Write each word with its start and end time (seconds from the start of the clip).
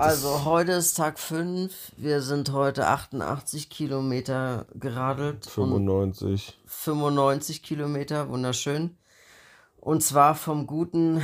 Also 0.00 0.46
heute 0.46 0.72
ist 0.72 0.94
Tag 0.94 1.18
5. 1.18 1.92
Wir 1.98 2.22
sind 2.22 2.52
heute 2.52 2.86
88 2.86 3.68
Kilometer 3.68 4.64
geradelt. 4.74 5.44
95. 5.44 6.58
95 6.64 7.62
Kilometer, 7.62 8.30
wunderschön. 8.30 8.96
Und 9.76 10.02
zwar 10.02 10.34
vom 10.36 10.66
guten, 10.66 11.20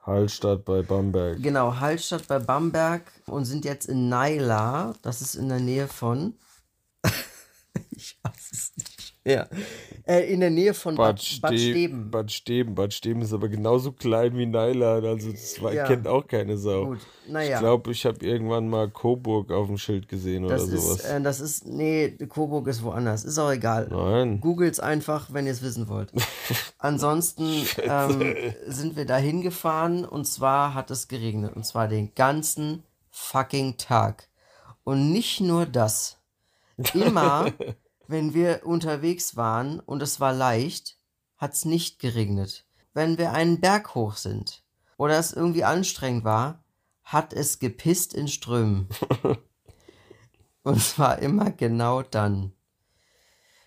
Hallstatt 0.00 0.64
bei 0.64 0.82
Bamberg. 0.82 1.40
genau, 1.40 1.76
Hallstatt 1.78 2.26
bei 2.26 2.40
Bamberg 2.40 3.02
und 3.26 3.44
sind 3.44 3.64
jetzt 3.64 3.88
in 3.88 4.08
Naila. 4.08 4.94
Das 5.02 5.20
ist 5.20 5.36
in 5.36 5.48
der 5.48 5.60
Nähe 5.60 5.86
von. 5.86 6.34
ich 7.90 8.18
weiß 8.24 8.50
es 8.50 8.72
nicht. 8.76 9.14
Ja. 9.24 9.46
Äh, 10.10 10.32
in 10.32 10.40
der 10.40 10.50
Nähe 10.50 10.74
von 10.74 10.96
Bad, 10.96 11.16
Bad, 11.16 11.40
Bad 11.42 11.52
Ste 11.58 11.70
Steben. 11.70 12.10
Bad 12.10 12.32
Steben. 12.32 12.74
Bad 12.74 12.92
Steben 12.92 13.22
ist 13.22 13.32
aber 13.32 13.48
genauso 13.48 13.92
klein 13.92 14.36
wie 14.36 14.46
Neiland. 14.46 15.06
Also 15.06 15.30
das 15.30 15.62
war, 15.62 15.72
Ja. 15.72 15.86
kennt 15.86 16.08
auch 16.08 16.26
keine 16.26 16.58
Sau. 16.58 16.86
Gut, 16.86 16.98
naja. 17.28 17.54
Ich 17.54 17.60
glaube, 17.60 17.92
ich 17.92 18.04
habe 18.06 18.24
irgendwann 18.26 18.68
mal 18.68 18.88
Coburg 18.90 19.52
auf 19.52 19.68
dem 19.68 19.78
Schild 19.78 20.08
gesehen 20.08 20.44
oder 20.44 20.54
Das 20.56 20.66
sowas. 20.66 21.00
ist, 21.00 21.04
äh, 21.04 21.20
das 21.20 21.40
ist, 21.40 21.66
nee, 21.66 22.10
Coburg 22.28 22.66
ist 22.66 22.82
woanders. 22.82 23.24
Ist 23.24 23.38
auch 23.38 23.52
egal. 23.52 23.86
Nein. 23.90 24.40
Googles 24.40 24.80
einfach, 24.80 25.32
wenn 25.32 25.46
ihr 25.46 25.52
es 25.52 25.62
wissen 25.62 25.88
wollt. 25.88 26.10
Ansonsten 26.78 27.64
ähm, 27.82 28.34
sind 28.66 28.96
wir 28.96 29.04
da 29.06 29.16
hingefahren 29.16 30.04
und 30.04 30.26
zwar 30.26 30.74
hat 30.74 30.90
es 30.90 31.06
geregnet. 31.08 31.54
Und 31.54 31.64
zwar 31.64 31.86
den 31.86 32.14
ganzen 32.16 32.82
fucking 33.10 33.76
Tag. 33.76 34.28
Und 34.82 35.12
nicht 35.12 35.40
nur 35.40 35.66
das. 35.66 36.16
Immer, 36.94 37.52
wenn 38.10 38.34
wir 38.34 38.62
unterwegs 38.64 39.36
waren 39.36 39.78
und 39.78 40.02
es 40.02 40.18
war 40.18 40.32
leicht, 40.32 40.96
hat 41.36 41.54
es 41.54 41.64
nicht 41.64 42.00
geregnet. 42.00 42.66
Wenn 42.92 43.18
wir 43.18 43.32
einen 43.32 43.60
Berg 43.60 43.94
hoch 43.94 44.16
sind 44.16 44.64
oder 44.96 45.18
es 45.18 45.32
irgendwie 45.32 45.64
anstrengend 45.64 46.24
war, 46.24 46.64
hat 47.04 47.32
es 47.32 47.60
gepisst 47.60 48.12
in 48.12 48.26
Strömen. 48.26 48.88
und 50.64 50.82
zwar 50.82 51.20
immer 51.20 51.52
genau 51.52 52.02
dann. 52.02 52.52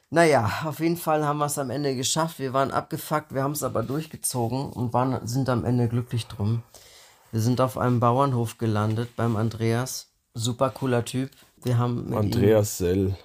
Naja, 0.09 0.51
auf 0.65 0.79
jeden 0.79 0.97
Fall 0.97 1.25
haben 1.25 1.39
wir 1.39 1.45
es 1.45 1.57
am 1.57 1.69
Ende 1.69 1.95
geschafft. 1.95 2.37
Wir 2.37 2.53
waren 2.53 2.71
abgefuckt, 2.71 3.33
wir 3.33 3.43
haben 3.43 3.53
es 3.53 3.63
aber 3.63 3.81
durchgezogen 3.81 4.71
und 4.71 4.93
waren, 4.93 5.25
sind 5.25 5.49
am 5.49 5.65
Ende 5.65 5.87
glücklich 5.87 6.27
drum. 6.27 6.63
Wir 7.31 7.39
sind 7.39 7.61
auf 7.61 7.77
einem 7.77 7.99
Bauernhof 7.99 8.57
gelandet 8.57 9.15
beim 9.15 9.37
Andreas. 9.37 10.11
Super 10.33 10.69
cooler 10.69 11.03
Typ. 11.05 11.31
Wir 11.63 11.77
haben 11.77 12.09
mit 12.09 12.19
Andreas 12.19 12.77
Sell. 12.77 13.15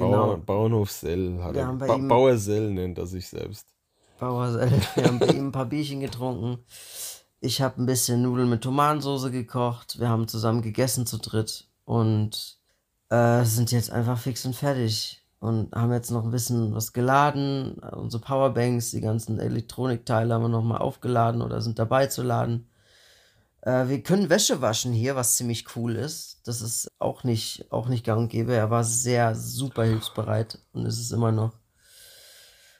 Genau. 0.00 0.26
Bauer, 0.26 0.36
Bauernhof 0.38 0.90
Sell. 0.90 1.42
Hat 1.42 1.56
er. 1.56 1.72
ba 1.72 1.96
Bauer 1.96 2.36
Sell 2.36 2.70
nennt 2.70 2.98
er 2.98 3.06
sich 3.06 3.28
selbst. 3.28 3.66
Bauer, 4.18 4.54
wir 4.94 5.04
haben 5.04 5.18
bei 5.18 5.28
ihm 5.28 5.48
ein 5.48 5.52
paar 5.52 5.66
Bierchen 5.66 6.00
getrunken. 6.00 6.58
Ich 7.40 7.62
habe 7.62 7.82
ein 7.82 7.86
bisschen 7.86 8.22
Nudeln 8.22 8.50
mit 8.50 8.62
Tomatensauce 8.62 9.30
gekocht. 9.30 9.98
Wir 9.98 10.08
haben 10.08 10.28
zusammen 10.28 10.62
gegessen 10.62 11.06
zu 11.06 11.18
dritt 11.18 11.68
und 11.84 12.58
äh, 13.08 13.44
sind 13.44 13.72
jetzt 13.72 13.90
einfach 13.90 14.18
fix 14.18 14.44
und 14.44 14.54
fertig. 14.54 15.16
Und 15.38 15.74
haben 15.74 15.90
jetzt 15.92 16.10
noch 16.10 16.22
ein 16.22 16.30
bisschen 16.30 16.74
was 16.74 16.92
geladen. 16.92 17.78
Unsere 17.92 18.22
Powerbanks, 18.22 18.90
die 18.90 19.00
ganzen 19.00 19.38
Elektronikteile 19.38 20.34
haben 20.34 20.42
wir 20.42 20.48
nochmal 20.50 20.82
aufgeladen 20.82 21.40
oder 21.40 21.62
sind 21.62 21.78
dabei 21.78 22.08
zu 22.08 22.22
laden. 22.22 22.68
Äh, 23.62 23.88
wir 23.88 24.02
können 24.02 24.30
Wäsche 24.30 24.60
waschen 24.60 24.92
hier, 24.92 25.16
was 25.16 25.34
ziemlich 25.36 25.76
cool 25.76 25.96
ist. 25.96 26.40
Das 26.44 26.62
ist 26.62 26.88
auch 26.98 27.24
nicht, 27.24 27.70
auch 27.70 27.88
nicht 27.88 28.04
gang 28.04 28.20
und 28.20 28.28
gäbe. 28.28 28.54
Er 28.54 28.70
war 28.70 28.84
sehr, 28.84 29.34
super 29.34 29.84
hilfsbereit 29.84 30.58
und 30.72 30.86
ist 30.86 30.98
es 30.98 31.10
immer 31.10 31.32
noch. 31.32 31.52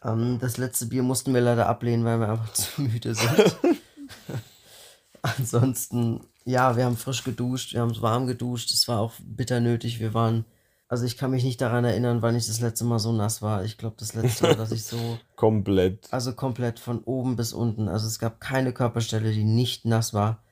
Ähm, 0.03 0.39
das 0.41 0.57
letzte 0.57 0.87
Bier 0.87 1.03
mussten 1.03 1.35
wir 1.35 1.41
leider 1.41 1.69
ablehnen, 1.69 2.05
weil 2.05 2.19
wir 2.19 2.31
einfach 2.31 2.53
zu 2.55 2.83
müde 2.83 3.15
sind. 3.15 3.57
Ansonsten, 5.23 6.21
ja, 6.45 6.77
wir 6.77 6.87
haben 6.87 6.97
frisch 6.97 7.25
geduscht, 7.25 7.75
wir 7.75 7.83
haben 7.83 8.01
warm 8.01 8.27
geduscht. 8.27 8.71
Es 8.71 8.89
war 8.89 9.01
auch 9.01 9.13
bitter 9.23 9.61
nötig. 9.61 10.01
Wir 10.01 10.15
waren, 10.15 10.47
also 10.89 11.05
ich 11.05 11.19
kann 11.19 11.31
mich 11.31 11.45
nicht 11.45 11.61
daran 11.61 11.85
erinnern, 11.85 12.23
wann 12.23 12.37
ich 12.37 12.47
das 12.47 12.61
letzte 12.61 12.87
Mal 12.87 12.99
so 12.99 13.13
nass 13.13 13.43
war. 13.43 13.65
Ich 13.65 13.77
glaube, 13.77 13.97
das 13.99 14.15
letzte 14.15 14.45
Mal, 14.45 14.57
dass 14.57 14.73
ich 14.73 14.85
so, 14.85 15.19
Komplett. 15.37 16.11
also 16.11 16.33
komplett 16.33 16.79
von 16.79 17.05
oben 17.05 17.37
bis 17.37 17.53
unten. 17.53 17.89
Also 17.89 18.07
es 18.07 18.19
gab 18.19 18.41
keine 18.41 18.73
Körperstelle, 18.73 19.31
die 19.33 19.45
nicht 19.45 19.85
nass 19.85 20.15
war. 20.15 20.43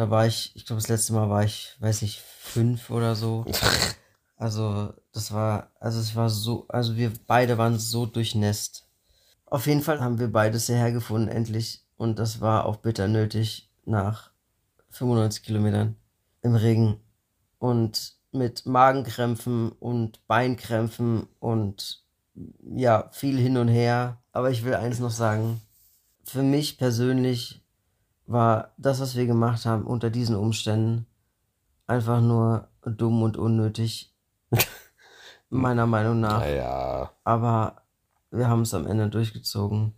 Da 0.00 0.08
war 0.08 0.26
ich, 0.26 0.52
ich 0.54 0.64
glaube, 0.64 0.80
das 0.80 0.88
letzte 0.88 1.12
Mal 1.12 1.28
war 1.28 1.44
ich, 1.44 1.76
weiß 1.78 2.00
nicht, 2.00 2.20
fünf 2.20 2.88
oder 2.88 3.14
so. 3.14 3.44
Also, 4.36 4.94
das 5.12 5.32
war, 5.34 5.70
also 5.78 6.00
es 6.00 6.16
war 6.16 6.30
so, 6.30 6.64
also 6.68 6.96
wir 6.96 7.12
beide 7.26 7.58
waren 7.58 7.78
so 7.78 8.06
durchnässt. 8.06 8.88
Auf 9.44 9.66
jeden 9.66 9.82
Fall 9.82 10.00
haben 10.00 10.18
wir 10.18 10.32
beides 10.32 10.64
hierher 10.64 10.92
gefunden, 10.92 11.28
endlich. 11.28 11.84
Und 11.98 12.18
das 12.18 12.40
war 12.40 12.64
auch 12.64 12.76
bitter 12.76 13.06
nötig 13.06 13.70
nach 13.84 14.30
95 14.88 15.42
Kilometern 15.42 15.96
im 16.40 16.54
Regen. 16.54 16.98
Und 17.58 18.14
mit 18.32 18.64
Magenkrämpfen 18.64 19.72
und 19.72 20.26
Beinkrämpfen 20.26 21.28
und 21.38 22.02
ja, 22.74 23.10
viel 23.12 23.36
hin 23.36 23.58
und 23.58 23.68
her. 23.68 24.22
Aber 24.32 24.50
ich 24.50 24.64
will 24.64 24.72
eins 24.72 25.00
noch 25.00 25.10
sagen. 25.10 25.60
Für 26.24 26.42
mich 26.42 26.78
persönlich 26.78 27.60
war 28.30 28.72
das, 28.76 29.00
was 29.00 29.16
wir 29.16 29.26
gemacht 29.26 29.66
haben 29.66 29.84
unter 29.84 30.10
diesen 30.10 30.36
Umständen, 30.36 31.06
einfach 31.86 32.20
nur 32.20 32.68
dumm 32.84 33.22
und 33.22 33.36
unnötig. 33.36 34.14
Meiner 35.50 35.86
Meinung 35.86 36.20
nach. 36.20 36.40
Naja. 36.40 37.10
Aber 37.24 37.82
wir 38.30 38.48
haben 38.48 38.62
es 38.62 38.74
am 38.74 38.86
Ende 38.86 39.08
durchgezogen. 39.08 39.94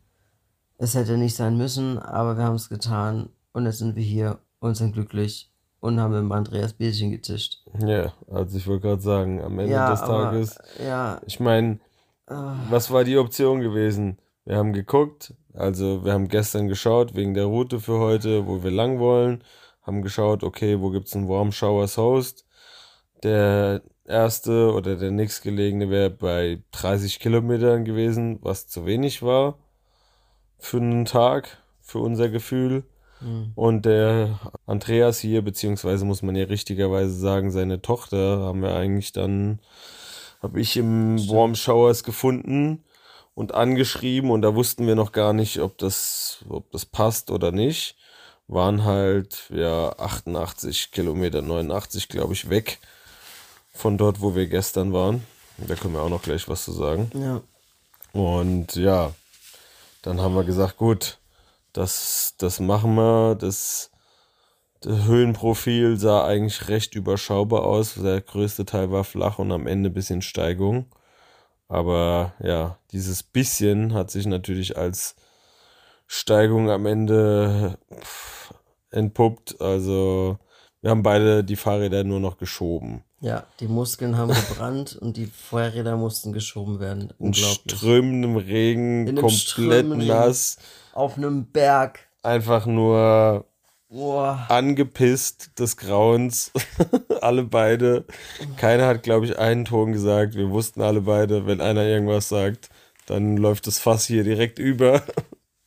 Es 0.78 0.94
hätte 0.94 1.18
nicht 1.18 1.36
sein 1.36 1.56
müssen, 1.56 1.98
aber 1.98 2.36
wir 2.36 2.44
haben 2.44 2.56
es 2.56 2.68
getan. 2.68 3.28
Und 3.52 3.66
jetzt 3.66 3.78
sind 3.78 3.94
wir 3.96 4.02
hier 4.02 4.38
und 4.60 4.76
sind 4.76 4.94
glücklich 4.94 5.52
und 5.80 6.00
haben 6.00 6.26
mit 6.26 6.32
Andreas 6.32 6.72
Bierchen 6.72 7.10
getischt. 7.10 7.62
Ja, 7.80 8.12
also 8.30 8.56
ich 8.56 8.66
wollte 8.66 8.88
gerade 8.88 9.02
sagen, 9.02 9.42
am 9.42 9.58
Ende 9.58 9.72
ja, 9.72 9.90
des 9.90 10.00
aber, 10.00 10.24
Tages. 10.24 10.58
Ja, 10.82 11.20
Ich 11.26 11.38
meine, 11.38 11.78
Ah. 12.28 12.54
was 12.70 12.90
war 12.90 13.04
die 13.04 13.18
Option 13.18 13.60
gewesen? 13.60 14.16
Wir 14.44 14.56
haben 14.56 14.72
geguckt, 14.72 15.34
also 15.54 16.04
wir 16.04 16.12
haben 16.12 16.28
gestern 16.28 16.68
geschaut 16.68 17.14
wegen 17.14 17.34
der 17.34 17.44
Route 17.44 17.78
für 17.80 17.98
heute, 17.98 18.46
wo 18.46 18.62
wir 18.64 18.70
lang 18.72 18.98
wollen, 18.98 19.44
haben 19.82 20.02
geschaut, 20.02 20.42
okay, 20.42 20.80
wo 20.80 20.90
gibt's 20.90 21.14
einen 21.14 21.28
Warm 21.28 21.52
Showers 21.52 21.96
Host? 21.96 22.44
Der 23.22 23.82
erste 24.04 24.72
oder 24.72 24.96
der 24.96 25.12
nächstgelegene 25.12 25.90
wäre 25.90 26.10
bei 26.10 26.62
30 26.72 27.20
Kilometern 27.20 27.84
gewesen, 27.84 28.38
was 28.42 28.66
zu 28.66 28.84
wenig 28.84 29.22
war 29.22 29.58
für 30.58 30.78
einen 30.78 31.04
Tag, 31.04 31.58
für 31.80 31.98
unser 32.00 32.28
Gefühl. 32.28 32.84
hm, 33.20 33.52
Und 33.54 33.86
der 33.86 34.40
Andreas 34.66 35.20
hier, 35.20 35.42
beziehungsweise 35.42 36.04
muss 36.04 36.22
man 36.22 36.34
ja 36.34 36.44
richtigerweise 36.46 37.12
sagen, 37.12 37.52
seine 37.52 37.80
Tochter 37.80 38.40
haben 38.40 38.62
wir 38.62 38.74
eigentlich 38.74 39.12
dann, 39.12 39.60
habe 40.42 40.60
ich 40.60 40.76
im 40.76 41.18
Warm 41.28 41.54
Showers 41.54 42.02
gefunden 42.02 42.82
und 43.34 43.54
angeschrieben 43.54 44.30
und 44.30 44.42
da 44.42 44.54
wussten 44.54 44.86
wir 44.86 44.94
noch 44.94 45.12
gar 45.12 45.32
nicht, 45.32 45.60
ob 45.60 45.78
das, 45.78 46.44
ob 46.48 46.70
das 46.72 46.84
passt 46.84 47.30
oder 47.30 47.52
nicht. 47.52 47.96
Waren 48.48 48.84
halt, 48.84 49.48
ja, 49.50 49.90
88 49.98 50.90
Kilometer, 50.90 51.42
89 51.42 52.08
glaube 52.08 52.34
ich, 52.34 52.50
weg 52.50 52.78
von 53.72 53.96
dort, 53.96 54.20
wo 54.20 54.34
wir 54.34 54.46
gestern 54.46 54.92
waren. 54.92 55.24
Da 55.56 55.74
können 55.74 55.94
wir 55.94 56.02
auch 56.02 56.10
noch 56.10 56.22
gleich 56.22 56.48
was 56.48 56.64
zu 56.64 56.72
sagen. 56.72 57.10
ja. 57.14 57.42
Und 58.12 58.74
ja, 58.74 59.14
dann 60.02 60.20
haben 60.20 60.34
wir 60.34 60.44
gesagt, 60.44 60.76
gut, 60.76 61.18
das, 61.72 62.34
das 62.38 62.60
machen 62.60 62.94
wir. 62.94 63.36
Das, 63.36 63.90
das 64.80 65.04
Höhenprofil 65.04 65.96
sah 65.96 66.24
eigentlich 66.26 66.68
recht 66.68 66.94
überschaubar 66.94 67.62
aus. 67.62 67.94
Der 67.94 68.20
größte 68.20 68.66
Teil 68.66 68.90
war 68.90 69.04
flach 69.04 69.38
und 69.38 69.50
am 69.52 69.66
Ende 69.66 69.90
ein 69.90 69.94
bisschen 69.94 70.22
Steigung. 70.22 70.86
Aber 71.72 72.34
ja, 72.42 72.76
dieses 72.92 73.22
bisschen 73.22 73.94
hat 73.94 74.10
sich 74.10 74.26
natürlich 74.26 74.76
als 74.76 75.16
Steigung 76.06 76.68
am 76.68 76.84
Ende 76.84 77.78
pff, 77.98 78.52
entpuppt. 78.90 79.58
Also 79.58 80.38
wir 80.82 80.90
haben 80.90 81.02
beide 81.02 81.42
die 81.42 81.56
Fahrräder 81.56 82.04
nur 82.04 82.20
noch 82.20 82.36
geschoben. 82.36 83.04
Ja, 83.20 83.46
die 83.58 83.68
Muskeln 83.68 84.18
haben 84.18 84.34
gebrannt 84.34 84.96
und 85.00 85.16
die 85.16 85.24
Feuerräder 85.24 85.96
mussten 85.96 86.34
geschoben 86.34 86.78
werden. 86.78 87.14
In 87.18 87.32
strömendem 87.32 88.36
Regen, 88.36 89.16
komplett 89.16 89.88
nass. 89.88 90.58
Auf 90.92 91.16
einem 91.16 91.46
Berg. 91.46 92.00
einfach 92.22 92.66
nur 92.66 93.46
Boah. 93.92 94.46
angepisst 94.48 95.58
des 95.58 95.76
Grauens. 95.76 96.50
alle 97.20 97.44
beide. 97.44 98.06
Keiner 98.56 98.86
hat, 98.86 99.02
glaube 99.02 99.26
ich, 99.26 99.38
einen 99.38 99.66
Ton 99.66 99.92
gesagt. 99.92 100.34
Wir 100.34 100.50
wussten 100.50 100.80
alle 100.80 101.02
beide, 101.02 101.46
wenn 101.46 101.60
einer 101.60 101.82
irgendwas 101.84 102.30
sagt, 102.30 102.70
dann 103.06 103.36
läuft 103.36 103.66
das 103.66 103.78
Fass 103.78 104.06
hier 104.06 104.24
direkt 104.24 104.58
über. 104.58 105.02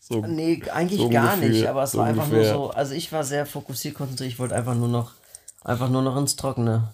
So, 0.07 0.21
Nee, 0.21 0.61
eigentlich 0.71 1.01
so 1.01 1.09
gar 1.09 1.33
ungefähr- 1.33 1.49
nicht, 1.49 1.65
aber 1.67 1.81
es 1.81 1.93
so 1.93 1.97
war 1.97 2.05
einfach 2.05 2.25
ungefähr. 2.25 2.53
nur 2.53 2.65
so, 2.67 2.69
also 2.69 2.93
ich 2.93 3.11
war 3.11 3.23
sehr 3.23 3.47
fokussiert, 3.47 3.95
konzentriert, 3.95 4.29
ich 4.33 4.37
wollte 4.37 4.53
einfach 4.55 4.75
nur 4.75 4.87
noch, 4.87 5.13
einfach 5.63 5.89
nur 5.89 6.03
noch 6.03 6.15
ins 6.15 6.35
Trockene. 6.35 6.93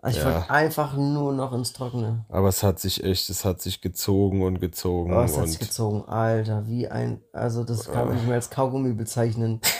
Also 0.00 0.18
ich 0.20 0.24
Ja. 0.24 0.32
wollte 0.36 0.50
einfach 0.50 0.96
nur 0.96 1.32
noch 1.32 1.52
ins 1.52 1.72
Trockene. 1.72 2.24
Aber 2.28 2.46
es 2.48 2.62
hat 2.62 2.78
sich 2.78 3.02
echt, 3.02 3.28
es 3.28 3.44
hat 3.44 3.60
sich 3.60 3.80
gezogen 3.80 4.42
und 4.42 4.60
gezogen. 4.60 5.12
Oh, 5.16 5.22
es 5.22 5.36
hat 5.36 5.48
sich 5.48 5.58
gezogen, 5.58 6.04
Alter, 6.08 6.64
wie 6.68 6.86
ein, 6.86 7.20
also 7.32 7.64
das 7.64 7.90
kann 7.90 8.06
man 8.06 8.14
nicht 8.14 8.26
mehr 8.26 8.36
als 8.36 8.50
Kaugummi 8.50 8.92
bezeichnen. 8.92 9.60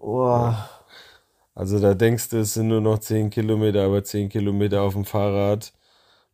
Oh, 0.00 0.52
also 1.54 1.78
da 1.78 1.94
denkst 1.94 2.30
du, 2.30 2.38
es 2.38 2.54
sind 2.54 2.68
nur 2.68 2.80
noch 2.80 2.98
10 2.98 3.28
Kilometer, 3.28 3.84
aber 3.84 4.02
10 4.02 4.30
Kilometer 4.30 4.82
auf 4.82 4.94
dem 4.94 5.04
Fahrrad, 5.04 5.74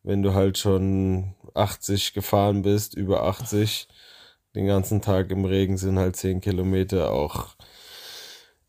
wenn 0.05 0.23
du 0.23 0.35
halt 0.35 0.57
schon 0.57 1.35
80 1.55 2.15
gefahren 2.15 2.63
bist, 2.63 2.95
über 2.95 3.25
80, 3.25 3.89
den 4.55 4.67
ganzen 4.69 5.03
Tag 5.03 5.31
im 5.33 5.45
Regen 5.45 5.79
sind 5.79 5.99
halt 5.99 6.15
10 6.17 6.41
Kilometer 6.41 7.11
auch 7.13 7.57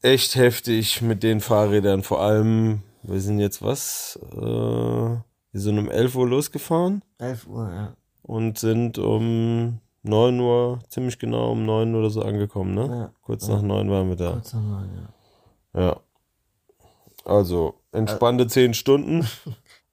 echt 0.01 0.35
heftig 0.35 1.01
mit 1.03 1.21
den 1.21 1.41
Fahrrädern. 1.41 2.01
Vor 2.01 2.21
allem, 2.21 2.81
wir 3.03 3.21
sind 3.21 3.39
jetzt 3.39 3.61
was? 3.61 4.19
Äh, 4.33 4.37
wir 4.39 5.61
sind 5.61 5.77
um 5.77 5.91
11 5.91 6.15
Uhr 6.15 6.27
losgefahren 6.27 7.03
11 7.19 7.47
Uhr, 7.47 7.69
ja. 7.71 7.97
und 8.23 8.57
sind 8.57 8.97
um 8.97 9.79
9 10.07 10.39
Uhr, 10.39 10.79
ziemlich 10.89 11.19
genau 11.19 11.51
um 11.51 11.65
9 11.65 11.95
oder 11.95 12.09
so 12.09 12.21
angekommen, 12.21 12.73
ne? 12.73 12.87
Ja. 12.87 13.11
Kurz 13.21 13.47
nach 13.47 13.61
9 13.61 13.89
waren 13.89 14.09
wir 14.09 14.15
da. 14.15 14.31
Kurz 14.31 14.53
noch 14.53 14.61
mal, 14.61 14.87
ja. 15.73 15.81
Ja. 15.81 15.99
Also, 17.25 17.75
entspannte 17.91 18.47
10 18.47 18.73
Stunden. 18.73 19.27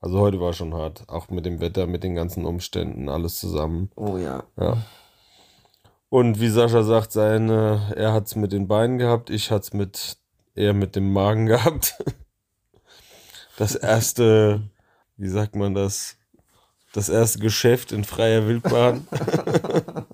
Also 0.01 0.19
heute 0.21 0.39
war 0.39 0.53
schon 0.53 0.75
hart. 0.75 1.05
Auch 1.09 1.31
mit 1.31 1.47
dem 1.47 1.61
Wetter, 1.61 1.87
mit 1.87 2.05
den 2.05 2.15
ganzen 2.15 2.45
Umständen, 2.45 3.09
alles 3.09 3.39
zusammen. 3.39 3.91
Oh 3.97 4.19
ja. 4.19 4.45
Ja. 4.61 4.77
Und 6.11 6.41
wie 6.41 6.49
Sascha 6.49 6.83
sagt, 6.83 7.11
seine, 7.11 7.91
er 7.97 8.13
hat's 8.13 8.37
mit 8.37 8.53
den 8.53 8.69
Beinen 8.69 8.99
gehabt, 8.99 9.31
ich 9.31 9.51
hat's 9.51 9.73
mit, 9.73 10.19
eher 10.55 10.75
mit 10.75 10.95
dem 10.95 11.11
Magen 11.11 11.47
gehabt. 11.47 11.97
Das 13.57 13.77
erste, 13.77 14.69
wie 15.17 15.29
sagt 15.29 15.55
man 15.55 15.75
das? 15.75 16.17
Das 16.95 17.09
erste 17.09 17.41
Geschäft 17.41 17.91
in 17.91 18.05
freier 18.05 18.47
Wildbahn. 18.47 19.09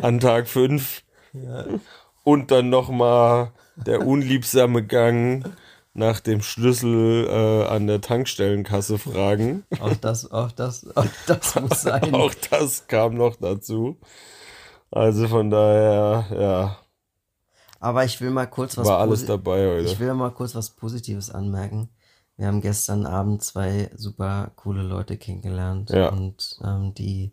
An 0.00 0.20
Tag 0.20 0.46
5. 0.46 1.02
Und 2.22 2.52
dann 2.52 2.70
nochmal 2.70 3.50
der 3.74 4.06
unliebsame 4.06 4.86
Gang 4.86 5.44
nach 5.92 6.20
dem 6.20 6.40
Schlüssel 6.40 7.26
äh, 7.28 7.66
an 7.66 7.88
der 7.88 8.00
Tankstellenkasse 8.00 8.96
fragen. 8.96 9.64
Auch 9.80 9.96
das, 9.96 10.30
auch 10.30 10.52
das, 10.52 10.96
auch 10.96 11.06
das 11.26 11.56
muss 11.56 11.82
sein. 11.82 12.04
Auch 12.14 12.34
das 12.50 12.86
kam 12.86 13.14
noch 13.14 13.34
dazu. 13.34 13.98
Also 14.92 15.26
von 15.26 15.50
daher, 15.50 16.26
ja, 16.30 16.78
Aber 17.80 18.04
ich 18.04 18.20
will 18.20 18.30
mal 18.30 18.46
kurz 18.46 18.76
was 18.76 18.86
war 18.86 19.00
alles 19.00 19.26
dabei 19.26 19.66
heute. 19.66 19.90
Ich 19.90 19.98
will 19.98 20.14
mal 20.14 20.30
kurz 20.30 20.54
was 20.54 20.70
Positives 20.70 21.30
anmerken. 21.30 21.88
Wir 22.36 22.48
haben 22.48 22.60
gestern 22.60 23.06
Abend 23.06 23.42
zwei 23.42 23.90
super 23.94 24.50
coole 24.56 24.82
Leute 24.82 25.16
kennengelernt 25.16 25.90
Ja. 25.90 26.08
und 26.08 26.58
ähm, 26.64 26.94
die 26.94 27.32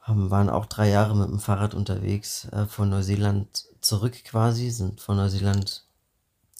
haben, 0.00 0.30
waren 0.30 0.50
auch 0.50 0.66
drei 0.66 0.88
Jahre 0.88 1.14
mit 1.16 1.28
dem 1.28 1.38
Fahrrad 1.38 1.74
unterwegs, 1.74 2.46
äh, 2.46 2.66
von 2.66 2.88
Neuseeland 2.88 3.66
zurück 3.80 4.24
quasi, 4.24 4.70
sind 4.70 5.00
von 5.00 5.16
Neuseeland 5.16 5.84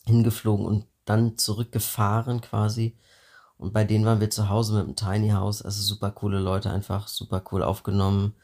hingeflogen 0.05 0.65
und 0.67 0.87
dann 1.05 1.37
zurückgefahren 1.39 2.41
quasi. 2.41 2.97
Und 3.57 3.73
bei 3.73 3.83
denen 3.83 4.05
waren 4.05 4.21
wir 4.21 4.31
zu 4.31 4.49
Hause 4.49 4.75
mit 4.75 4.87
dem 4.87 4.95
Tiny 4.97 5.31
House, 5.31 5.63
also 5.63 5.83
super 5.83 6.13
coole 6.13 6.39
Leute, 6.39 6.71
einfach 6.71 7.09
super 7.09 7.43
cool 7.51 7.65
aufgenommen, 7.65 8.35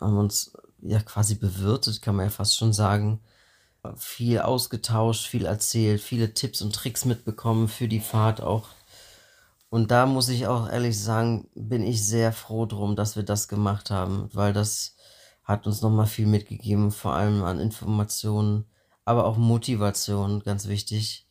haben 0.00 0.16
uns 0.16 0.52
ja 0.82 1.00
quasi 1.00 1.34
bewirtet, 1.34 2.02
kann 2.02 2.14
man 2.14 2.26
ja 2.26 2.30
fast 2.30 2.56
schon 2.56 2.72
sagen 2.72 3.20
viel 3.96 4.40
ausgetauscht, 4.40 5.26
viel 5.26 5.46
erzählt, 5.46 6.00
viele 6.00 6.34
Tipps 6.34 6.62
und 6.62 6.74
Tricks 6.74 7.04
mitbekommen 7.04 7.68
für 7.68 7.88
die 7.88 8.00
Fahrt 8.00 8.40
auch. 8.40 8.68
Und 9.70 9.90
da 9.90 10.06
muss 10.06 10.28
ich 10.28 10.46
auch 10.46 10.70
ehrlich 10.70 11.00
sagen, 11.00 11.48
bin 11.54 11.82
ich 11.82 12.06
sehr 12.06 12.32
froh 12.32 12.64
drum, 12.66 12.96
dass 12.96 13.16
wir 13.16 13.24
das 13.24 13.48
gemacht 13.48 13.90
haben, 13.90 14.28
weil 14.32 14.52
das 14.52 14.94
hat 15.42 15.66
uns 15.66 15.82
nochmal 15.82 16.06
viel 16.06 16.26
mitgegeben, 16.26 16.90
vor 16.90 17.14
allem 17.14 17.42
an 17.44 17.60
Informationen, 17.60 18.66
aber 19.04 19.26
auch 19.26 19.36
Motivation, 19.36 20.42
ganz 20.44 20.68
wichtig. 20.68 21.26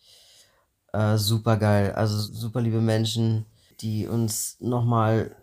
Äh, 0.92 1.18
super 1.18 1.58
geil, 1.58 1.94
also 1.94 2.18
super 2.18 2.62
liebe 2.62 2.82
Menschen, 2.82 3.46
die 3.80 4.08
uns 4.08 4.58
nochmal, 4.60 5.36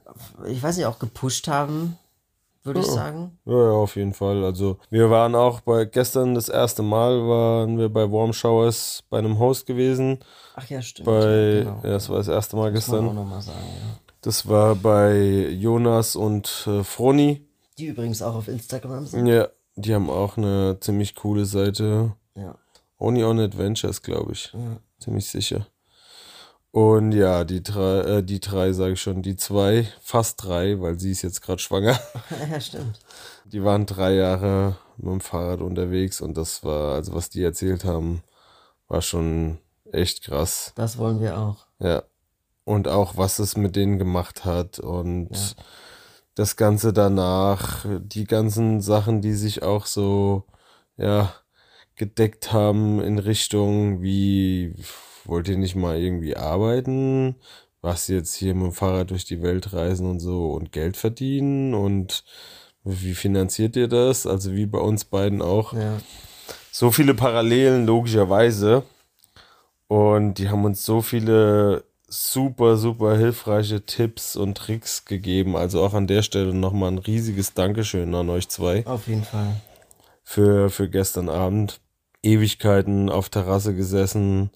ich 0.47 0.63
weiß 0.63 0.77
nicht, 0.77 0.87
auch 0.87 0.99
gepusht 0.99 1.49
haben, 1.49 1.99
würde 2.63 2.81
ich 2.81 2.87
Ja. 2.87 2.93
sagen. 2.93 3.39
Ja, 3.45 3.53
ja, 3.55 3.71
auf 3.71 3.97
jeden 3.97 4.13
Fall. 4.15 4.45
Also 4.45 4.79
wir 4.91 5.11
waren 5.11 5.35
auch 5.35 5.61
bei 5.61 5.85
gestern 5.85 6.35
das 6.35 6.49
erste 6.49 6.83
Mal 6.83 7.27
waren 7.27 7.79
wir 7.79 7.89
bei 7.89 8.11
Warm 8.11 8.33
Showers 8.33 9.03
bei 9.11 9.19
einem 9.19 9.39
Host 9.39 9.67
gewesen. 9.67 10.19
Ach 10.57 10.69
ja, 10.69 10.83
stimmt. 10.83 11.07
Bei 11.07 11.61
genau. 11.65 11.81
ja, 11.83 11.91
das 11.91 12.09
war 12.09 12.19
das 12.19 12.29
erste 12.29 12.57
Mal 12.57 12.71
Muss 12.73 12.89
man 12.89 12.99
auch 12.99 13.03
gestern. 13.03 13.15
nochmal 13.17 13.43
sagen, 13.43 13.59
ja. 13.59 13.99
Das 14.23 14.47
war 14.49 14.75
bei 14.75 15.49
Jonas 15.51 16.15
und 16.17 16.67
äh, 16.67 16.85
Froni. 16.85 17.47
Die 17.79 17.87
übrigens 17.87 18.21
auch 18.21 18.35
auf 18.35 18.49
Instagram 18.49 19.07
sind. 19.07 19.27
Ja, 19.27 19.49
die 19.77 19.95
haben 19.95 20.11
auch 20.11 20.37
eine 20.37 20.77
ziemlich 20.81 21.15
coole 21.15 21.47
Seite. 21.47 22.13
Ja. 22.35 22.55
Only 22.99 23.25
on 23.25 23.41
Adventures, 23.41 24.03
glaube 24.03 24.33
ich. 24.33 24.53
Ja. 24.53 24.77
Ziemlich 24.99 25.27
sicher. 25.31 25.67
Und 26.73 27.13
ja, 27.13 27.45
die 27.45 27.63
drei, 27.63 27.99
äh, 28.01 28.23
die 28.23 28.39
drei 28.41 28.73
sage 28.73 28.93
ich 28.93 29.03
schon, 29.03 29.23
die 29.23 29.37
zwei, 29.37 29.89
fast 30.01 30.45
drei, 30.45 30.81
weil 30.81 31.01
sie 31.01 31.11
ist 31.11 31.23
jetzt 31.23 31.43
gerade 31.43 31.59
schwanger. 31.61 31.99
ja, 32.51 32.61
stimmt. 32.61 33.01
Die 33.45 33.65
waren 33.65 33.87
drei 33.87 34.15
Jahre 34.15 34.77
mit 34.97 35.13
dem 35.13 35.21
Fahrrad 35.21 35.61
unterwegs 35.61 36.21
und 36.21 36.37
das 36.37 36.63
war, 36.63 36.95
also 36.95 37.15
was 37.15 37.29
die 37.31 37.43
erzählt 37.43 37.85
haben, 37.85 38.23
war 38.87 39.03
schon 39.03 39.59
echt 39.91 40.23
krass. 40.23 40.73
Das 40.77 40.99
wollen 40.99 41.21
wir 41.21 41.39
auch. 41.39 41.67
Ja. 41.81 42.05
Und 42.65 42.87
auch, 42.87 43.17
was 43.17 43.41
es 43.41 43.57
mit 43.57 43.75
denen 43.75 43.99
gemacht 43.99 44.45
hat 44.45 44.79
und 44.79 45.31
Ja. 45.31 45.65
das 46.37 46.55
Ganze 46.55 46.93
danach, 46.93 47.85
die 47.99 48.25
ganzen 48.25 48.81
Sachen, 48.81 49.23
die 49.23 49.35
sich 49.35 49.65
auch 49.65 49.87
so, 49.87 50.45
ja, 50.97 51.33
gedeckt 52.01 52.53
haben 52.53 53.01
in 53.03 53.19
Richtung, 53.19 54.01
wie 54.03 54.73
wollt 55.27 55.49
ihr 55.49 55.59
nicht 55.59 55.77
mal 55.77 55.99
irgendwie 55.99 56.35
arbeiten? 56.37 57.37
Was 57.83 58.09
jetzt 58.09 58.35
hier 58.35 58.55
mit 58.55 58.65
dem 58.65 58.73
Fahrrad 58.73 59.11
durch 59.11 59.27
die 59.27 59.43
Welt 59.43 59.73
reisen 59.75 60.09
und 60.11 60.19
so 60.21 60.51
und 60.53 60.73
Geld 60.73 60.97
verdienen 60.97 61.75
und 61.75 62.25
wie 62.85 63.15
finanziert 63.15 63.77
ihr 63.77 63.87
das? 63.89 64.27
Also 64.27 64.55
wie 64.55 64.65
bei 64.67 64.79
uns 64.79 65.05
beiden 65.05 65.43
auch 65.43 65.75
Ja. 65.75 65.99
so 66.73 66.91
viele 66.91 67.13
Parallelen, 67.15 67.85
logischerweise. 67.87 68.83
Und 69.87 70.35
die 70.35 70.49
haben 70.49 70.65
uns 70.65 70.83
so 70.83 71.03
viele 71.03 71.85
super, 72.09 72.77
super 72.79 73.17
hilfreiche 73.19 73.85
Tipps 73.85 74.37
und 74.37 74.57
Tricks 74.57 75.05
gegeben. 75.05 75.57
Also 75.57 75.85
auch 75.85 75.93
an 75.95 76.07
der 76.07 76.23
Stelle 76.23 76.55
nochmal 76.55 76.93
ein 76.93 76.99
riesiges 76.99 77.53
Dankeschön 77.55 78.15
an 78.15 78.31
euch 78.31 78.49
zwei 78.49 78.87
Auf 78.87 79.07
jeden 79.07 79.25
Fall. 79.25 79.61
für, 80.23 80.71
für 80.71 80.89
gestern 80.89 81.29
Abend. 81.29 81.81
Ewigkeiten 82.23 83.09
auf 83.09 83.29
Terrasse 83.29 83.75
gesessen 83.75 84.51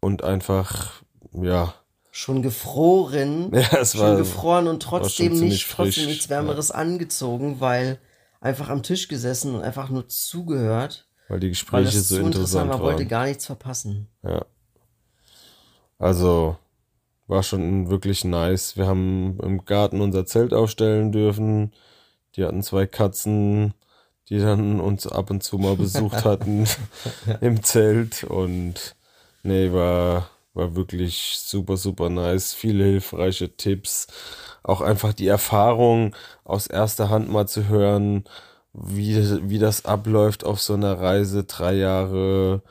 und 0.00 0.24
einfach, 0.24 1.02
ja, 1.32 1.74
Schon 2.16 2.40
gefroren. 2.40 3.50
ja 3.54 3.78
es 3.78 3.92
schon 3.92 4.00
war, 4.00 4.16
gefroren 4.16 4.68
und 4.68 4.82
schon 4.82 5.02
trotzdem 5.02 5.38
nicht, 5.38 5.70
trotzdem 5.70 5.92
frisch, 5.92 6.06
nichts 6.06 6.30
Wärmeres 6.30 6.70
angezogen, 6.70 7.60
weil 7.60 7.98
einfach 8.40 8.70
am 8.70 8.82
Tisch 8.82 9.08
gesessen 9.08 9.54
und 9.54 9.60
einfach 9.60 9.90
nur 9.90 10.08
zugehört, 10.08 11.06
weil 11.28 11.40
die 11.40 11.48
weil 11.48 11.50
Gespräche 11.50 11.98
das 11.98 12.08
so 12.08 12.16
interessant 12.16 12.36
interessant 12.36 12.70
war, 12.70 12.80
wollte 12.80 13.00
waren. 13.00 13.08
gar 13.08 13.26
nichts 13.26 13.44
verpassen. 13.44 14.08
Ja. 14.22 14.46
Also 15.98 16.56
war 17.26 17.42
schon 17.42 17.90
wirklich 17.90 18.24
nice. 18.24 18.78
Wir 18.78 18.86
haben 18.86 19.38
im 19.42 19.66
Garten 19.66 20.00
unser 20.00 20.24
Zelt 20.24 20.54
aufstellen 20.54 21.12
dürfen. 21.12 21.74
Die 22.36 22.44
hatten 22.44 22.62
zwei 22.62 22.86
Katzen, 22.86 23.74
die 24.28 24.38
dann 24.38 24.80
uns 24.80 25.06
ab 25.06 25.30
und 25.30 25.42
zu 25.42 25.58
mal 25.58 25.76
besucht 25.76 26.24
hatten 26.24 26.66
im 27.40 27.62
Zelt. 27.62 28.24
Und 28.24 28.96
nee, 29.42 29.72
war, 29.72 30.30
war 30.54 30.74
wirklich 30.74 31.38
super, 31.40 31.76
super 31.76 32.10
nice. 32.10 32.54
Viele 32.54 32.84
hilfreiche 32.84 33.56
Tipps. 33.56 34.08
Auch 34.62 34.80
einfach 34.80 35.12
die 35.12 35.28
Erfahrung 35.28 36.14
aus 36.44 36.66
erster 36.66 37.08
Hand 37.08 37.30
mal 37.30 37.46
zu 37.46 37.68
hören, 37.68 38.24
wie, 38.72 39.48
wie 39.48 39.58
das 39.58 39.84
abläuft 39.84 40.44
auf 40.44 40.60
so 40.60 40.74
einer 40.74 41.00
Reise, 41.00 41.44
drei 41.44 41.74
Jahre, 41.74 42.62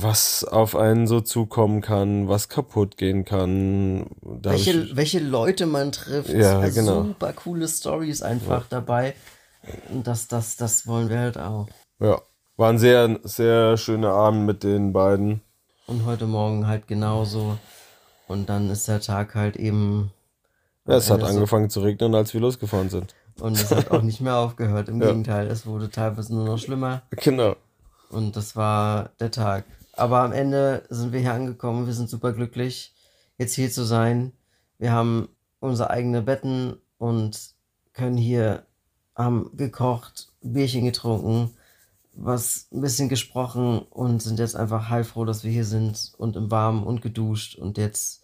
was 0.00 0.44
auf 0.44 0.74
einen 0.74 1.06
so 1.06 1.20
zukommen 1.20 1.82
kann, 1.82 2.28
was 2.28 2.48
kaputt 2.48 2.96
gehen 2.96 3.24
kann. 3.24 4.06
Welche, 4.22 4.96
welche 4.96 5.20
Leute 5.20 5.66
man 5.66 5.92
trifft. 5.92 6.30
Ja, 6.30 6.60
also 6.60 6.80
genau. 6.80 7.02
Super 7.04 7.32
coole 7.32 7.68
Stories 7.68 8.22
einfach 8.22 8.66
dabei. 8.68 9.14
Und 9.90 10.06
das, 10.06 10.28
das, 10.28 10.56
das 10.56 10.86
wollen 10.86 11.08
wir 11.08 11.18
halt 11.18 11.38
auch. 11.38 11.68
ja, 12.00 12.20
War 12.56 12.70
ein 12.70 12.78
sehr, 12.78 13.20
sehr 13.22 13.76
schöner 13.76 14.10
Abend 14.12 14.44
mit 14.46 14.62
den 14.62 14.92
beiden. 14.92 15.40
Und 15.86 16.04
heute 16.04 16.26
Morgen 16.26 16.66
halt 16.66 16.86
genauso. 16.88 17.58
Und 18.28 18.48
dann 18.48 18.70
ist 18.70 18.88
der 18.88 19.00
Tag 19.00 19.34
halt 19.34 19.56
eben. 19.56 20.10
Ja, 20.86 20.96
es 20.96 21.10
hat 21.10 21.18
Ende 21.20 21.26
so- 21.30 21.36
angefangen 21.36 21.70
zu 21.70 21.80
regnen, 21.80 22.14
als 22.14 22.32
wir 22.34 22.40
losgefahren 22.40 22.88
sind. 22.90 23.14
Und 23.40 23.54
es 23.54 23.70
hat 23.70 23.90
auch 23.90 24.02
nicht 24.02 24.20
mehr 24.20 24.36
aufgehört. 24.36 24.88
Im 24.88 25.00
Ja. 25.00 25.08
Gegenteil, 25.08 25.46
es 25.46 25.64
wurde 25.66 25.90
teilweise 25.90 26.34
nur 26.34 26.44
noch 26.44 26.58
schlimmer. 26.58 27.02
Genau. 27.10 27.56
Und 28.10 28.36
das 28.36 28.56
war 28.56 29.10
der 29.20 29.30
Tag. 29.30 29.64
Aber 29.94 30.20
am 30.22 30.32
Ende 30.32 30.82
sind 30.90 31.12
wir 31.12 31.20
hier 31.20 31.32
angekommen. 31.34 31.86
Wir 31.86 31.94
sind 31.94 32.10
super 32.10 32.32
glücklich, 32.32 32.94
jetzt 33.38 33.54
hier 33.54 33.70
zu 33.70 33.84
sein. 33.84 34.32
Wir 34.78 34.92
haben 34.92 35.28
unsere 35.60 35.90
eigenen 35.90 36.24
Betten 36.24 36.76
und 36.98 37.38
können 37.92 38.16
hier, 38.16 38.64
haben 39.14 39.50
gekocht, 39.56 40.28
Bierchen 40.40 40.84
getrunken, 40.84 41.56
was 42.14 42.66
ein 42.72 42.80
bisschen 42.80 43.08
gesprochen 43.08 43.80
und 43.90 44.22
sind 44.22 44.38
jetzt 44.38 44.56
einfach 44.56 44.88
heilfroh, 44.90 45.24
dass 45.24 45.44
wir 45.44 45.50
hier 45.50 45.64
sind 45.64 46.12
und 46.18 46.36
im 46.36 46.50
Warmen 46.50 46.82
und 46.84 47.00
geduscht. 47.02 47.56
Und 47.56 47.78
jetzt 47.78 48.22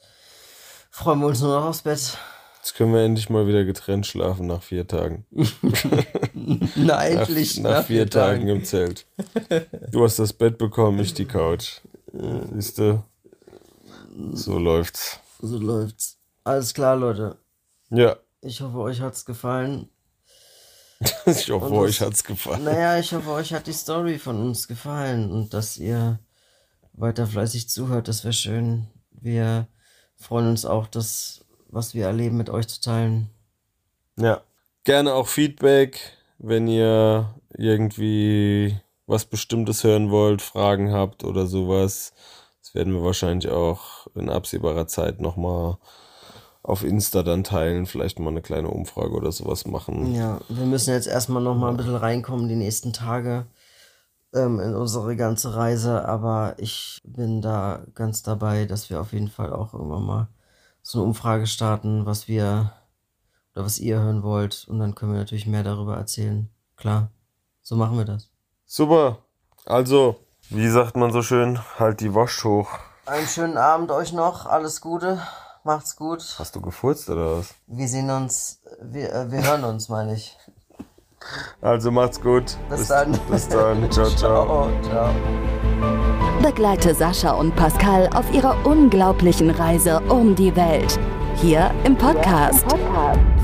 freuen 0.90 1.20
wir 1.20 1.26
uns 1.26 1.40
nur 1.40 1.54
noch 1.58 1.66
aufs 1.66 1.82
Bett. 1.82 2.18
Jetzt 2.58 2.74
können 2.74 2.92
wir 2.92 3.00
endlich 3.02 3.30
mal 3.30 3.46
wieder 3.46 3.64
getrennt 3.64 4.06
schlafen 4.06 4.46
nach 4.46 4.62
vier 4.62 4.86
Tagen. 4.86 5.24
Na, 6.74 6.84
Nach, 6.84 7.02
endlich. 7.02 7.58
nach, 7.60 7.84
vier, 7.84 8.10
Tagen. 8.10 8.48
im 8.48 8.64
Zelt. 8.64 9.06
Du 9.90 10.04
hast 10.04 10.18
das 10.18 10.32
Bett 10.32 10.58
bekommen, 10.58 10.98
ich 10.98 11.14
die 11.14 11.24
Couch. 11.24 11.80
Siehst 12.52 12.78
du? 12.78 13.02
So 14.32 14.58
läuft's. 14.58 15.20
So 15.40 15.56
läuft's. 15.58 16.18
Alles 16.44 16.74
klar, 16.74 16.96
Leute. 16.96 17.36
Ja, 17.90 18.16
Ich 18.42 18.60
hoffe, 18.60 18.78
euch 18.78 19.00
hat's 19.00 19.24
gefallen. 19.24 19.88
ich 21.26 21.50
hoffe, 21.50 21.66
Und 21.66 21.72
euch 21.74 21.98
das- 21.98 22.06
hat's 22.08 22.24
gefallen. 22.24 22.64
Naja, 22.64 22.98
ich 22.98 23.12
hoffe, 23.12 23.30
euch 23.30 23.52
hat 23.52 23.66
die 23.66 23.72
Story 23.72 24.18
von 24.18 24.40
uns 24.40 24.66
gefallen 24.68 25.30
und 25.30 25.54
dass 25.54 25.76
ihr 25.76 26.18
weiter 26.92 27.26
fleißig 27.26 27.68
zuhört. 27.68 28.08
Das 28.08 28.24
wäre 28.24 28.32
schön. 28.32 28.88
Wir 29.12 29.68
freuen 30.16 30.48
uns 30.48 30.64
auch, 30.64 30.86
das, 30.88 31.44
was 31.68 31.94
wir 31.94 32.06
erleben, 32.06 32.36
mit 32.36 32.50
euch 32.50 32.66
zu 32.68 32.80
teilen. 32.80 33.30
Ja. 34.16 34.42
Gerne 34.84 35.12
auch 35.12 35.28
Feedback, 35.28 36.00
wenn 36.38 36.66
ihr 36.66 37.34
irgendwie 37.56 38.80
was 39.06 39.24
Bestimmtes 39.26 39.84
hören 39.84 40.10
wollt, 40.10 40.40
Fragen 40.40 40.92
habt 40.92 41.24
oder 41.24 41.46
sowas. 41.46 42.14
Das 42.62 42.74
werden 42.74 42.94
wir 42.94 43.02
wahrscheinlich 43.04 43.50
auch 43.50 44.06
in 44.14 44.30
absehbarer 44.30 44.86
Zeit 44.86 45.20
nochmal 45.20 45.76
auf 46.62 46.84
Insta 46.84 47.22
dann 47.22 47.44
teilen. 47.44 47.86
Vielleicht 47.86 48.18
mal 48.18 48.30
eine 48.30 48.42
kleine 48.42 48.68
Umfrage 48.68 49.12
oder 49.12 49.32
sowas 49.32 49.66
machen. 49.66 50.14
Ja, 50.14 50.40
wir 50.48 50.66
müssen 50.66 50.92
jetzt 50.92 51.06
erstmal 51.06 51.42
noch 51.42 51.56
mal 51.56 51.70
ein 51.70 51.76
bisschen 51.76 51.96
reinkommen 51.96 52.48
die 52.48 52.56
nächsten 52.56 52.92
Tage 52.92 53.46
ähm, 54.34 54.60
in 54.60 54.74
unsere 54.74 55.16
ganze 55.16 55.54
Reise. 55.54 56.06
Aber 56.06 56.54
ich 56.58 57.00
bin 57.04 57.40
da 57.40 57.82
ganz 57.94 58.22
dabei, 58.22 58.64
dass 58.64 58.90
wir 58.90 59.00
auf 59.00 59.12
jeden 59.12 59.28
Fall 59.28 59.52
auch 59.52 59.74
irgendwann 59.74 60.04
mal 60.04 60.28
so 60.82 60.98
eine 60.98 61.06
Umfrage 61.08 61.46
starten, 61.46 62.06
was 62.06 62.28
wir 62.28 62.72
oder 63.54 63.64
was 63.64 63.78
ihr 63.78 64.00
hören 64.00 64.22
wollt. 64.22 64.66
Und 64.68 64.78
dann 64.78 64.94
können 64.94 65.12
wir 65.12 65.18
natürlich 65.18 65.46
mehr 65.46 65.64
darüber 65.64 65.96
erzählen. 65.96 66.50
Klar, 66.76 67.10
so 67.62 67.76
machen 67.76 67.98
wir 67.98 68.04
das. 68.04 68.30
Super. 68.66 69.18
Also, 69.64 70.16
wie 70.50 70.68
sagt 70.68 70.96
man 70.96 71.12
so 71.12 71.22
schön, 71.22 71.58
halt 71.78 72.00
die 72.00 72.14
Wasch 72.14 72.44
hoch. 72.44 72.68
Einen 73.06 73.26
schönen 73.26 73.56
Abend 73.56 73.90
euch 73.90 74.12
noch. 74.12 74.46
Alles 74.46 74.80
Gute. 74.80 75.20
Macht's 75.68 75.96
gut. 75.96 76.24
Hast 76.38 76.56
du 76.56 76.62
gefurzt 76.62 77.10
oder 77.10 77.36
was? 77.36 77.54
Wir 77.66 77.86
sehen 77.88 78.08
uns. 78.08 78.58
Wir, 78.80 79.12
äh, 79.12 79.30
wir 79.30 79.42
hören 79.42 79.64
uns, 79.64 79.90
meine 79.90 80.14
ich. 80.14 80.34
Also 81.60 81.90
macht's 81.90 82.18
gut. 82.22 82.56
Bis, 82.70 82.88
dann. 82.88 83.12
Bis 83.30 83.48
dann. 83.48 83.82
Ciao, 83.92 84.08
ciao. 84.08 84.46
ciao. 84.46 84.82
ciao. 84.82 85.14
Begleite 86.40 86.94
Sascha 86.94 87.32
und 87.32 87.54
Pascal 87.54 88.08
auf 88.14 88.32
ihrer 88.32 88.64
unglaublichen 88.64 89.50
Reise 89.50 90.00
um 90.08 90.34
die 90.34 90.56
Welt. 90.56 90.98
Hier 91.36 91.70
im 91.84 91.98
Podcast, 91.98 92.64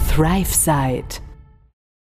ThriveSide. 0.09 1.24